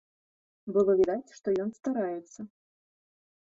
[0.77, 2.39] Было відаць, што ён стараецца.